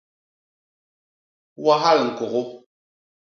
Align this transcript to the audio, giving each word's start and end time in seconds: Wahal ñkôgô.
Wahal 1.63 1.99
ñkôgô. 2.09 2.41